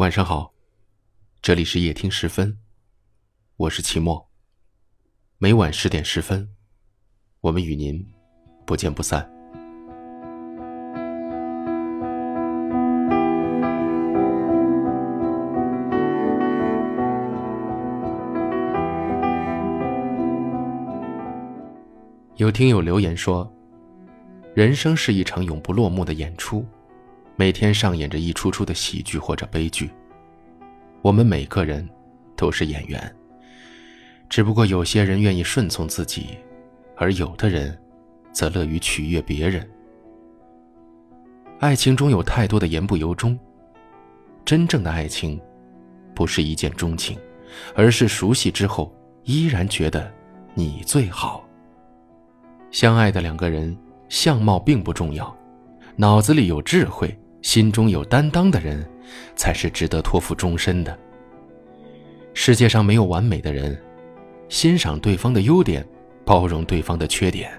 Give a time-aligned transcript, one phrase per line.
[0.00, 0.54] 晚上好，
[1.42, 2.56] 这里是夜听十分，
[3.58, 4.30] 我是齐墨。
[5.36, 6.48] 每晚十点十分，
[7.42, 8.02] 我们与您
[8.64, 9.30] 不见不散。
[22.36, 23.52] 有听友留言说
[24.56, 26.64] ：“人生是一场永不落幕的演出。”
[27.40, 29.88] 每天上演着一出出的喜剧或者悲剧。
[31.00, 31.88] 我们每个人
[32.36, 33.16] 都是演员，
[34.28, 36.36] 只不过有些人愿意顺从自己，
[36.98, 37.74] 而有的人
[38.30, 39.66] 则乐于取悦别人。
[41.60, 43.38] 爱情中有太多的言不由衷。
[44.44, 45.40] 真正的爱情，
[46.14, 47.18] 不是一见钟情，
[47.74, 50.12] 而是熟悉之后依然觉得
[50.52, 51.42] 你最好。
[52.70, 53.74] 相爱的两个人，
[54.10, 55.34] 相貌并不重要，
[55.96, 57.16] 脑子里有智慧。
[57.42, 58.86] 心中有担当的人，
[59.34, 60.96] 才是值得托付终身的。
[62.34, 63.80] 世界上没有完美的人，
[64.48, 65.86] 欣赏对方的优点，
[66.24, 67.50] 包容对方的缺点，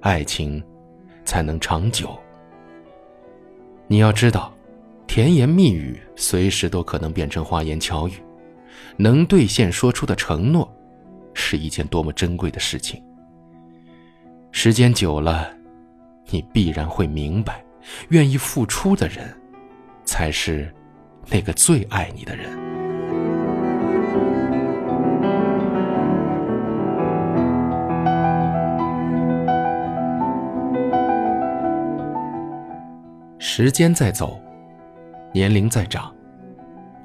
[0.00, 0.62] 爱情
[1.24, 2.16] 才能长久。
[3.86, 4.52] 你要知道，
[5.06, 8.14] 甜言蜜语随时都可能变成花言巧语，
[8.96, 10.68] 能兑现说出的承诺，
[11.34, 13.00] 是一件多么珍贵的事情。
[14.50, 15.54] 时间久了，
[16.30, 17.62] 你必然会明白。
[18.08, 19.34] 愿意付出的人，
[20.04, 20.72] 才是
[21.30, 22.50] 那个最爱你的人。
[33.38, 34.38] 时间在走，
[35.32, 36.14] 年龄在长，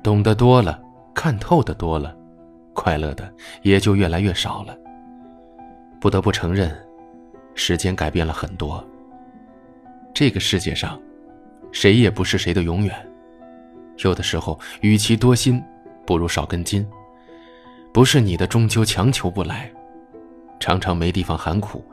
[0.04, 0.82] 懂得多了，
[1.14, 2.14] 看透的多了，
[2.74, 4.76] 快乐的也就越来越少了。
[6.02, 6.76] 不得不承认，
[7.56, 8.84] 时间改变了很多。
[10.14, 11.00] 这个世界上，
[11.72, 12.95] 谁也不是谁的永远。
[14.04, 15.64] 有的时候，与其多心，
[16.06, 16.88] 不如少根筋。
[17.94, 19.72] 不是你的，终究强求不来。
[20.59, 21.84] 常常没地方喊苦，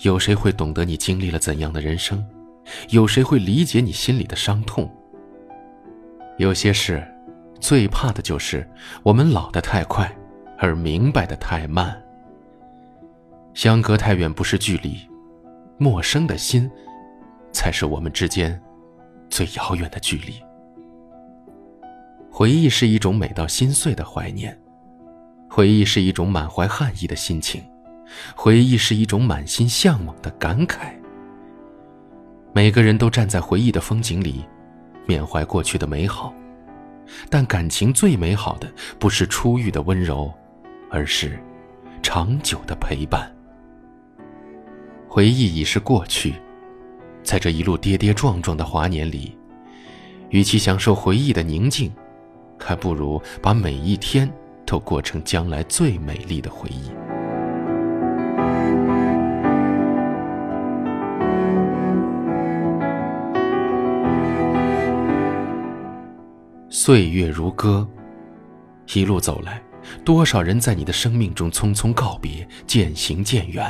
[0.00, 2.24] 有谁会懂得你经历了怎样的人生？
[2.90, 4.90] 有谁会理解你心里的伤痛？
[6.38, 7.02] 有些事，
[7.60, 8.68] 最怕的就是
[9.02, 10.10] 我们老得太快，
[10.58, 12.00] 而明白的太慢。
[13.52, 14.96] 相隔太远不是距离，
[15.76, 16.70] 陌生的心。
[17.52, 18.60] 才是我们之间
[19.28, 20.34] 最遥远的距离。
[22.30, 24.58] 回忆是一种美到心碎的怀念，
[25.48, 27.62] 回忆是一种满怀恨意的心情，
[28.34, 30.94] 回忆是一种满心向往的感慨。
[32.54, 34.44] 每个人都站在回忆的风景里，
[35.06, 36.32] 缅怀过去的美好，
[37.28, 40.32] 但感情最美好的不是初遇的温柔，
[40.90, 41.38] 而是
[42.02, 43.30] 长久的陪伴。
[45.06, 46.34] 回忆已是过去。
[47.22, 49.36] 在这一路跌跌撞撞的华年里，
[50.30, 51.92] 与其享受回忆的宁静，
[52.58, 54.30] 还不如把每一天
[54.66, 56.90] 都过成将来最美丽的回忆。
[66.68, 67.88] 岁月如歌，
[68.92, 69.62] 一路走来，
[70.04, 73.64] 多少人在你的生命中匆匆告别，渐行渐远。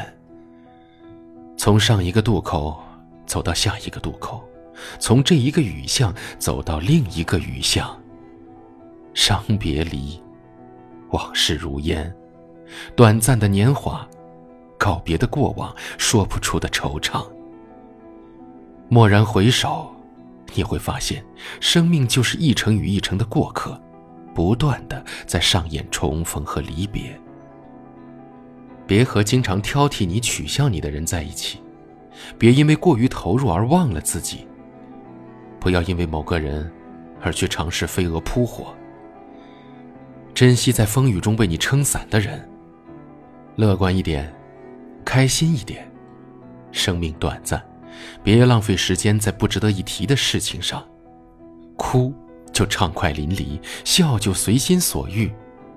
[1.56, 2.82] 从上一个渡口。
[3.32, 4.47] 走到下一个渡口，
[4.98, 7.98] 从这一个雨巷走到另一个雨巷。
[9.15, 10.22] 伤别离，
[11.12, 12.15] 往事如烟，
[12.94, 14.06] 短暂的年华，
[14.76, 17.26] 告别的过往，说不出的惆怅。
[18.91, 19.91] 蓦然回首，
[20.53, 21.25] 你会发现，
[21.59, 23.81] 生命就是一程与一程的过客，
[24.34, 27.19] 不断的在上演重逢和离别。
[28.87, 31.62] 别和经常挑剔你、取笑你的人在一起。
[32.39, 34.47] 别因为过于投入而忘了自己。
[35.61, 36.71] 不要因为某个人
[37.21, 38.75] 而去尝试飞蛾扑火。
[40.34, 42.49] 珍惜在风雨中为你撑伞的人。
[43.56, 44.33] 乐观一点，
[45.05, 45.87] 开心一点。
[46.73, 47.62] 生命短暂，
[48.23, 50.83] 别浪费时间在不值得一提的事情上。
[51.77, 52.15] 哭
[52.53, 55.31] 就畅快淋漓，笑就随心所欲，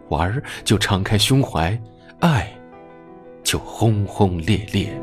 [0.09, 1.77] 玩就敞开胸怀，
[2.21, 2.49] 爱
[3.43, 4.97] 就轰轰烈烈。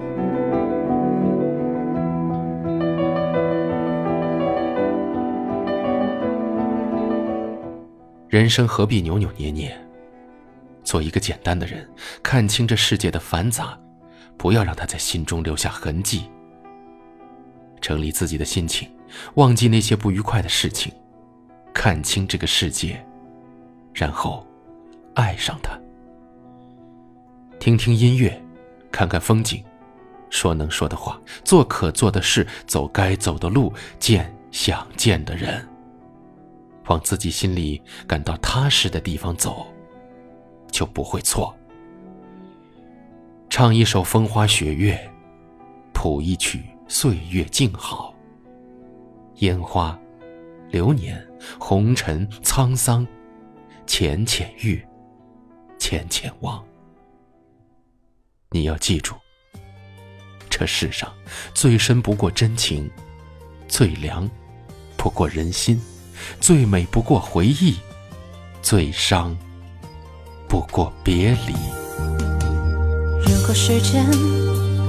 [8.33, 9.79] 人生何必扭扭捏捏？
[10.83, 11.87] 做一个简单的人，
[12.23, 13.79] 看清这世界的繁杂，
[14.39, 16.31] 不要让他在心中留下痕迹。
[17.79, 18.91] 整理自己的心情，
[19.35, 20.91] 忘记那些不愉快的事情，
[21.75, 23.05] 看清这个世界，
[23.93, 24.47] 然后
[25.13, 25.79] 爱上他。
[27.61, 28.43] 听听音乐，
[28.91, 29.63] 看看风景，
[30.31, 35.69] 说能说的话，做可做的事，走该走的路，见想见的人。
[36.87, 39.67] 往自己心里感到踏实的地方走，
[40.71, 41.55] 就不会错。
[43.49, 44.99] 唱一首风花雪月，
[45.93, 48.15] 谱一曲岁月静好。
[49.37, 49.99] 烟花、
[50.71, 51.25] 流年、
[51.59, 53.07] 红尘、沧桑，
[53.87, 54.85] 浅浅遇，
[55.79, 56.65] 浅浅忘。
[58.51, 59.15] 你要记住，
[60.49, 61.13] 这世上
[61.55, 62.91] 最深不过真情，
[63.69, 64.29] 最凉
[64.97, 65.81] 不过人心。
[66.41, 67.77] 最美不过回忆，
[68.63, 69.37] 最伤
[70.49, 71.55] 不过别离。
[73.25, 74.05] 如果时间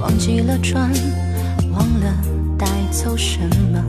[0.01, 0.91] 忘记了转，
[1.71, 2.13] 忘了
[2.57, 3.39] 带走什
[3.71, 3.83] 么，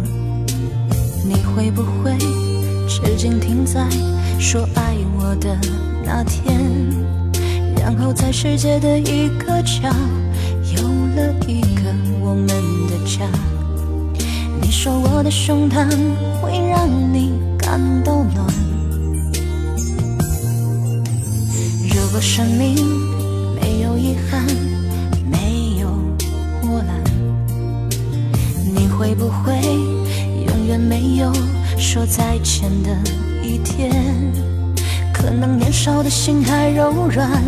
[1.25, 2.17] 你会不会
[2.89, 3.89] 至今停在
[4.39, 5.59] 说爱我的
[6.05, 6.61] 那天？
[7.77, 9.93] 然后在世界的一个角，
[10.77, 10.83] 有
[11.15, 13.29] 了一个我们的家。
[14.85, 15.89] 说我的胸膛
[16.43, 18.47] 会让你感到暖。
[21.89, 22.75] 如果生命
[23.55, 24.45] 没有遗憾，
[25.25, 25.89] 没有
[26.61, 27.03] 波澜，
[28.75, 29.55] 你会不会
[30.53, 31.33] 永远没有
[31.79, 32.95] 说再见的
[33.43, 33.91] 一天？
[35.15, 37.43] 可能年少的心太柔软，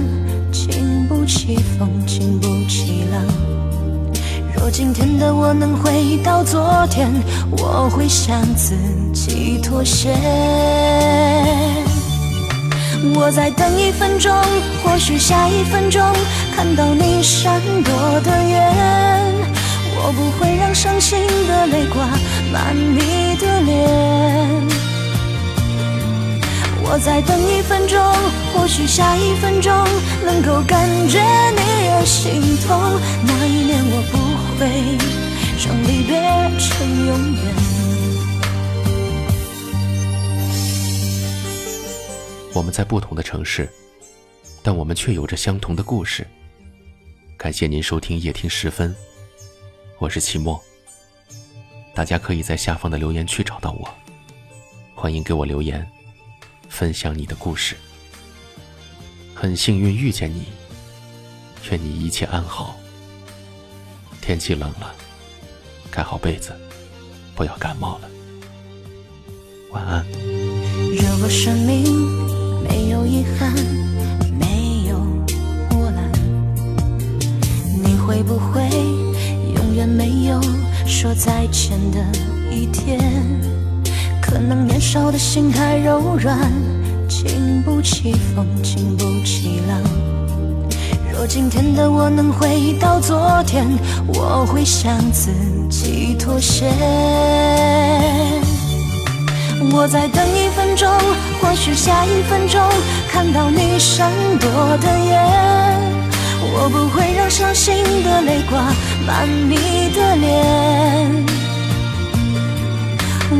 [0.50, 3.65] 经不起风，经不起浪。
[4.58, 7.08] 若今天的我能回到昨天，
[7.53, 8.75] 我会向自
[9.12, 10.08] 己妥协。
[13.14, 14.32] 我再等一分钟，
[14.82, 16.03] 或许下一分钟
[16.55, 19.35] 看到你闪躲的眼。
[19.99, 21.19] 我不会让伤心
[21.49, 22.05] 的泪挂
[22.52, 24.67] 满你的脸。
[26.88, 28.00] 我再等一分钟，
[28.52, 29.73] 或许下一分钟
[30.25, 33.00] 能够感觉你而心痛。
[33.26, 34.36] 那一年我不。
[34.58, 34.67] 会
[35.64, 36.17] 让离别
[36.58, 37.55] 成永远。
[42.55, 43.70] 我们在不同的城市，
[44.62, 46.26] 但我们却有着相同的故事。
[47.37, 48.97] 感谢您收听夜听时分，
[49.99, 50.59] 我是齐墨。
[51.94, 53.87] 大家可以在下方的留言区找到我，
[54.94, 55.87] 欢迎给我留言，
[56.70, 57.76] 分享你的故事。
[59.35, 60.47] 很幸运遇见你，
[61.70, 62.75] 愿你一切安好。
[64.26, 64.93] 天气冷了，
[65.88, 66.50] 盖好被子，
[67.37, 68.08] 不要感冒了。
[69.70, 70.05] 晚安。
[70.90, 71.84] 如果生命
[72.69, 73.55] 没有遗憾，
[74.37, 74.99] 没有
[75.69, 76.11] 波澜，
[77.84, 78.69] 你会不会
[79.55, 80.43] 永远没有
[80.88, 82.05] 说再见的
[82.50, 82.99] 一天？
[84.20, 86.50] 可能年少的心太柔软，
[87.08, 89.81] 经不起风，经不起浪。
[91.16, 93.66] 若今天的我能回到昨天，
[94.06, 95.30] 我会向自
[95.70, 96.66] 己妥协。
[99.72, 100.86] 我再等一分钟，
[101.40, 102.60] 或许下一分钟
[103.10, 105.80] 看到你闪躲的眼。
[106.52, 108.60] 我不会让伤心的泪挂
[109.06, 111.36] 满你的脸。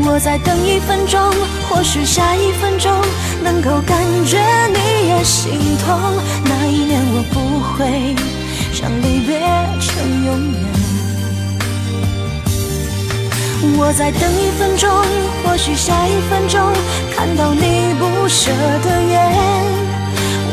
[0.09, 1.19] 我再等一分钟，
[1.69, 2.91] 或许下一分钟
[3.43, 4.39] 能够感觉
[4.69, 5.99] 你也心痛。
[6.45, 8.15] 那一年我不会
[8.81, 9.39] 让离别
[9.79, 10.65] 成永远。
[13.77, 14.89] 我再等一分钟，
[15.43, 16.71] 或许下一分钟
[17.15, 18.49] 看到你不舍
[18.83, 19.35] 的眼，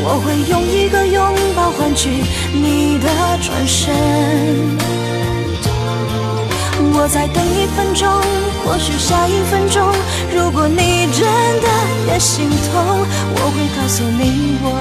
[0.03, 2.09] 我会用一个拥抱换取
[2.53, 3.07] 你的
[3.41, 5.14] 转身。
[6.97, 8.09] 我再等一分钟，
[8.63, 9.93] 或许下一分钟，
[10.33, 11.27] 如果你真
[11.61, 11.67] 的
[12.07, 14.71] 也心痛，我会告诉你，我